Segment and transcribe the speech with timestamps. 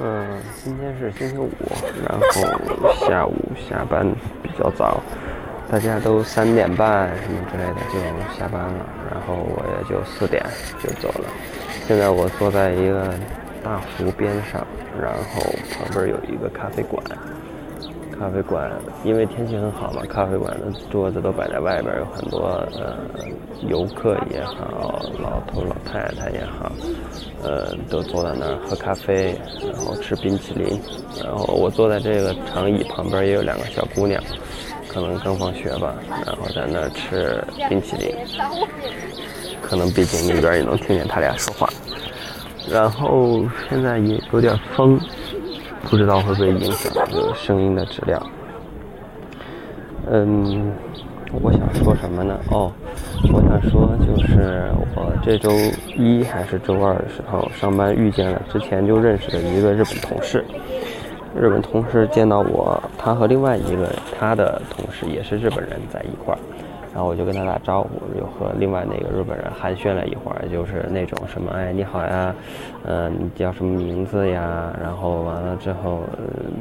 [0.00, 1.50] 嗯，今天是星期五，
[2.08, 2.24] 然后
[3.08, 3.34] 下午
[3.68, 4.06] 下班
[4.42, 5.00] 比较早，
[5.68, 7.98] 大家都三点半什么之类的就
[8.38, 10.40] 下班了，然后我也就四点
[10.80, 11.28] 就走了。
[11.88, 13.12] 现在我坐在一个
[13.64, 14.64] 大湖边上，
[15.00, 15.42] 然后
[15.72, 17.02] 旁边有一个咖啡馆。
[18.18, 18.68] 咖啡馆
[19.04, 22.96] 因为天气很好嘛，咖啡馆的桌子都摆在外边，有很多呃
[23.68, 26.72] 游客也好，老头老太太也好，
[27.42, 30.80] 呃都坐在那儿喝咖啡，然后吃冰淇淋。
[31.22, 34.20] 然后我坐在这个长椅旁边也有两个小姑娘，
[34.88, 35.94] 可能刚放学吧，
[36.26, 38.12] 然后在那儿吃冰淇淋。
[39.62, 41.68] 可能背景里边也能听见他俩说话。
[42.68, 44.98] 然后现在也有点风。
[45.90, 48.22] 不知道会不会影响这个声音的质量？
[50.10, 50.72] 嗯，
[51.42, 52.38] 我想说什么呢？
[52.50, 52.70] 哦，
[53.32, 55.50] 我想说就是我这周
[55.96, 60.44] 一还是周二的时候上班遇见了之前就认识的一个日本同事。
[61.38, 66.38] 日本同事见到我，他和另外一个他的同事也是日本人在一块儿。
[66.94, 72.34] 然后我就跟他打招呼，又和另外那个日本人寒暄了一会儿，就是那种什么，哎，你好呀，
[72.84, 74.72] 嗯，你叫什么名字呀？
[74.82, 76.00] 然后完了之后，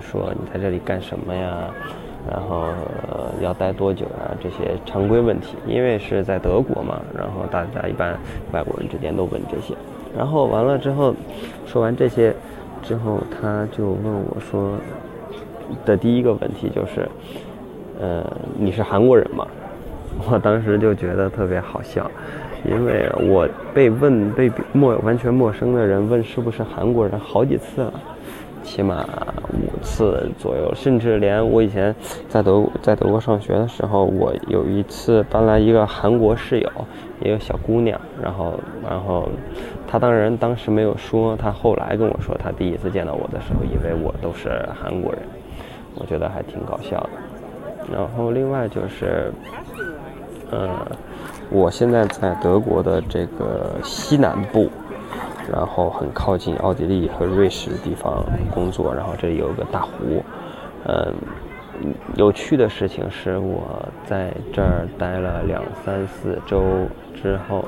[0.00, 1.70] 说你在这里干什么呀？
[2.28, 2.66] 然后
[3.40, 4.34] 要待多久啊？
[4.42, 8.18] 这些常规问题，因为是在德国嘛，然后大家一般
[8.52, 9.74] 外国人之间都问这些。
[10.16, 11.14] 然后完了之后，
[11.64, 12.34] 说完这些
[12.82, 14.76] 之后，他就问我说
[15.86, 17.08] 的第一个问题就是，
[18.00, 18.24] 呃，
[18.58, 19.46] 你是韩国人吗？
[20.26, 22.10] 我当时就觉得特别好笑，
[22.64, 27.92] 因为我被问被陌完全陌生的人问是不是韩国人好几次了，
[28.62, 29.06] 起码
[29.52, 31.94] 五次左右，甚至连我以前
[32.28, 36.70] 在德在德国上学的时候，我有一次搬来一个韩国室友，
[37.20, 39.28] 一个小姑娘，然后然后
[39.86, 45.22] 她当然当时没有说，她后来跟我说，她第一次见到我的时候，以为我都是韩国人，
[45.94, 47.10] 我觉得还挺搞笑的。
[47.90, 49.32] 然后另外就是。
[50.50, 50.68] 呃，
[51.50, 54.70] 我现在在德国的这个西南部，
[55.52, 58.94] 然后很靠近奥地利和瑞士的地方工作。
[58.94, 60.22] 然后这里有个大湖。
[60.84, 61.14] 嗯，
[62.16, 66.62] 有趣的事情是我在这儿待了两三四周
[67.14, 67.64] 之后，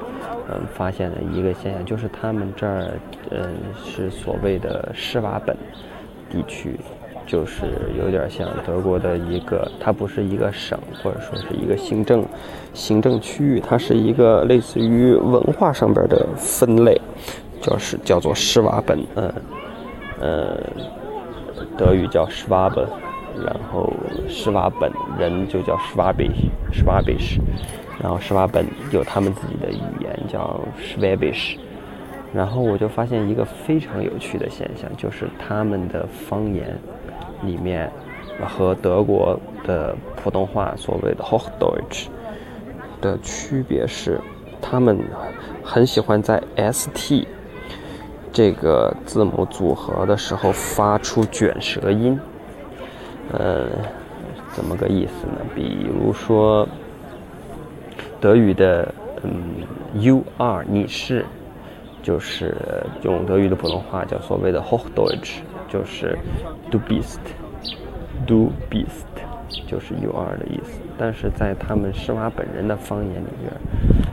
[0.48, 2.90] 嗯，发现了一个现象，就是他们这儿，
[3.30, 3.50] 嗯，
[3.84, 5.56] 是所谓的施瓦本
[6.30, 6.78] 地区。
[7.26, 7.62] 就是
[7.98, 12.24] 有点像德国的一个，它不是一个省，或者说是一个行政
[12.74, 17.00] 行政区域，它是一个类似于文化上边的分类，
[17.60, 19.32] 就是叫做施瓦本，嗯，
[20.20, 20.58] 呃，
[21.78, 22.84] 德语叫施瓦本，
[23.44, 23.92] 然后
[24.28, 26.30] 施瓦本人就叫施瓦比
[26.72, 27.40] 施瓦比什，
[28.02, 31.56] 然后施瓦本有他们自己的语言叫施瓦比什，
[32.32, 36.76] 然后我就发现一个非常有趣的现象，就是他们的方言。
[37.42, 37.90] 里面
[38.46, 42.08] 和德国的普通话所谓的 Hochdeutsch
[43.00, 44.20] 的区别是，
[44.60, 45.00] 他们
[45.64, 47.24] 很喜欢在 st
[48.30, 52.20] 这个字母组合的时候发出卷舌音。
[53.32, 53.68] 呃，
[54.52, 55.40] 怎么个意思呢？
[55.54, 56.68] 比如说
[58.20, 59.32] 德语的嗯
[59.94, 61.24] you are 你是，
[62.02, 62.54] 就是
[63.02, 65.40] 用德语的普通话叫所谓的 Hochdeutsch。
[65.68, 66.18] 就是
[66.68, 69.06] du bist，du bist，
[69.68, 70.80] 就是 you are 的意思。
[70.98, 73.52] 但是在他们施瓦本人的方言里边，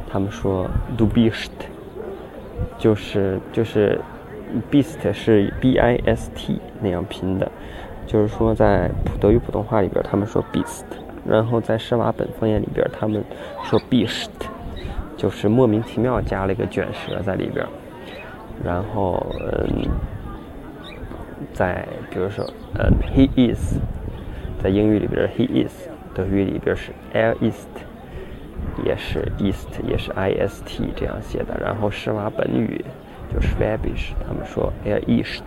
[0.07, 1.49] 他们说 du bist，
[2.77, 3.99] 就是就是
[4.71, 7.51] bist 是 b i s t 那样拼的。
[8.05, 10.85] 就是说在德语普通话里边，他们说 bist，
[11.27, 13.23] 然后在施瓦本方言里边，他们
[13.63, 14.29] 说 bist，
[15.17, 17.65] 就是莫名其妙加了一个卷舌在里边。
[18.63, 19.89] 然后嗯。
[21.53, 22.43] 在比如说，
[22.75, 23.77] 呃，he is，
[24.61, 27.67] 在英语里边 he is，德语里边是 er ist，
[28.83, 31.55] 也是 ist，也是 i s t 这样写的。
[31.59, 32.83] 然后施瓦本语
[33.31, 35.43] 就是 swabish，他们说 er ist。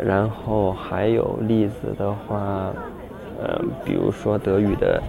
[0.00, 2.72] 然后还有例子的话，
[3.40, 5.02] 呃，比如说德语的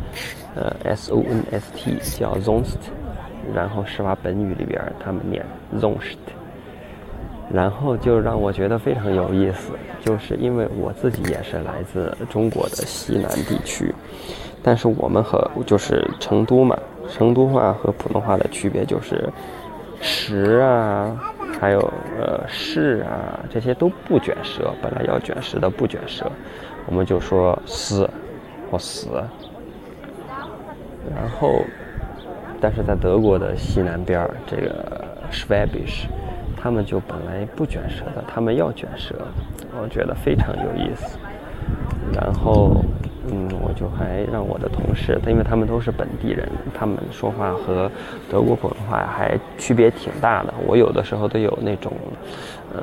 [0.58, 2.78] 呃 s o n s t 叫 zonest，
[3.54, 5.46] 然后施瓦本语里边他们念
[5.80, 6.18] zonest，。
[7.50, 9.72] 然后就让我觉得非常有意思，
[10.04, 13.96] 就是因为我自己也是来自中国的西南地区，
[14.62, 16.78] 但是我们和就是成都嘛，
[17.08, 19.30] 成都话和普通话的区别就是，
[20.02, 21.18] 时啊，
[21.58, 21.80] 还有
[22.20, 26.30] 呃是啊，这些都不卷舌，本来要卷舌的不卷舌，
[26.86, 28.10] 我们就说死
[28.70, 29.08] 或死。
[31.16, 31.62] 然后，
[32.60, 36.06] 但是在德国的西南边儿，这个 Schwabish。
[36.60, 39.16] 他们就本来不卷舌的，他们要卷舌，
[39.80, 41.18] 我觉得非常有意思。
[42.12, 42.84] 然后，
[43.30, 47.90] 嗯，我就还让我的同事，因为他们都是本地人，他们说话和
[48.28, 50.54] 德国普通话还区别挺大的。
[50.66, 51.94] 我有的时候都有那种，
[52.74, 52.82] 呃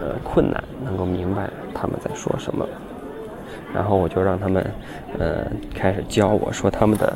[0.00, 2.66] 呃困难，能够明白他们在说什么。
[3.74, 4.66] 然后我就让他们，
[5.18, 7.12] 呃，开始教我说他们的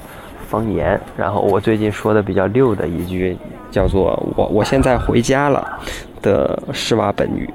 [0.49, 0.99] 方言。
[1.17, 3.37] 然后我最近说的比较溜的一句
[3.71, 5.79] 叫做“我我现在回家了”
[6.23, 7.49] 的施瓦本语，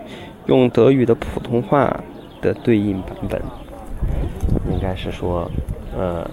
[0.46, 1.92] 用德语的普通话
[2.42, 3.42] 的对应版本，
[4.72, 5.50] 应该是说，
[5.98, 6.30] 呃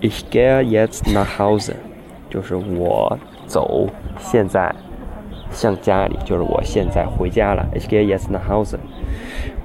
[0.00, 1.72] ，Ich gehe jetzt nach Hause，
[2.28, 3.88] 就是我走，
[4.18, 4.74] 现在
[5.50, 7.66] 向家里，就是我现在回家了。
[7.74, 8.78] Ich gehe jetzt nach Hause。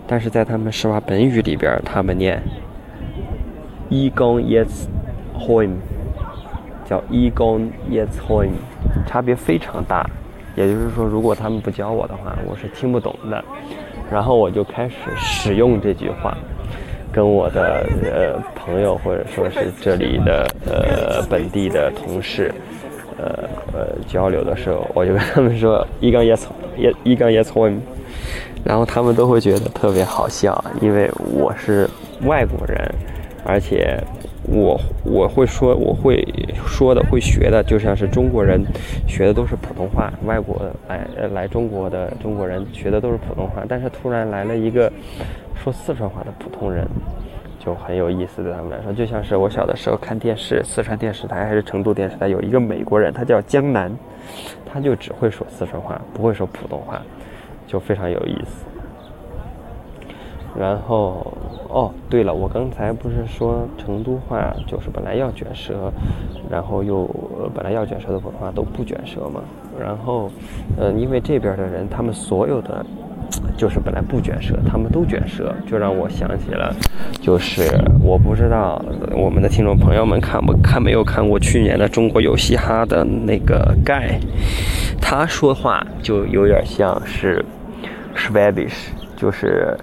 [0.08, 2.42] 但是在他们施瓦本语里边，他们念
[3.90, 4.88] “ich gehe jetzt
[5.46, 5.76] home”，
[6.88, 8.52] 叫 “ich gehe jetzt home”，
[9.08, 10.06] 差别非常大。
[10.56, 13.44] 也就是说，如果他们不教我的话，我是听不懂的。
[14.12, 16.38] 然后我就开始使用这句话，
[17.14, 22.54] 跟我的呃朋友或者说是这里的呃本地的同事，
[23.18, 26.44] 呃呃交流的时候，我就跟他们说 “ich gehe jetzt
[26.78, 27.80] ich gehe jetzt home”。
[28.66, 31.90] 然后他们都会觉得特别好笑，因为我是
[32.26, 32.94] 外国人，
[33.46, 33.98] 而且
[34.52, 36.22] 我我会说我会
[36.68, 38.62] 说的会学的，就像是中国人
[39.08, 44.92] 学的都是普通话，外国来来中国的中国人学的都是普通话，但是突然来了一个
[45.56, 46.86] 说四川话的普通人，
[47.60, 53.90] 就很有意思对他们来说，就像是我小的时候看电视，四川电视台还是成都电视台，有一个美国人，他叫江南，
[54.66, 57.02] 他就只会说四川话，不会说普通话。
[57.68, 58.66] 就非常有意思。
[60.60, 61.26] 然后，
[61.70, 65.92] 哦，对了，我刚才不是说成都话就是本来要卷舌，
[66.50, 67.10] 然后又
[67.54, 69.42] 本来要卷舌的普通话都不卷舌嘛？
[69.80, 70.30] 然后，
[70.78, 72.86] 呃，因为这边的人他们所有的
[73.58, 76.76] 就是本来不卷舌，他们都卷舌，就让我想起了，
[77.22, 77.64] 就是
[78.04, 78.82] 我不知道
[79.16, 84.20] 我们的听众朋友们看不 看没有看过去年的中国有嘻哈的那个盖，
[85.02, 87.44] 他说话就有点像是。
[88.14, 89.76] swabish，就是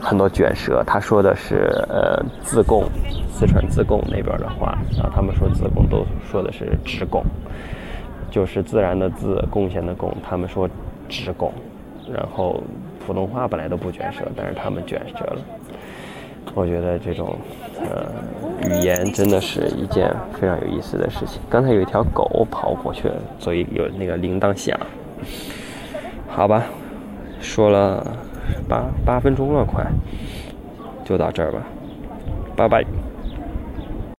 [0.00, 2.84] 很多卷舌，他说的是呃自贡，
[3.30, 7.22] 四川自贡那边的话，然后他们说自贡都说的是直贡，
[8.30, 10.68] 就是自然的自，贡献的贡，他们说
[11.08, 11.52] 直贡，
[12.12, 12.62] 然后
[13.06, 15.40] 普通话本来都不卷舌，但是他们卷舌了。
[16.54, 17.36] 我觉得这种
[17.80, 18.06] 呃
[18.68, 21.40] 语言真的是一件非常有意思的事情。
[21.48, 24.78] 刚才有一条狗跑过去，所以有那个铃铛响。
[26.26, 26.64] 好吧。
[27.42, 28.06] 说了
[28.68, 29.84] 八八分钟了，快，
[31.04, 31.66] 就到这儿吧，
[32.56, 32.84] 拜拜。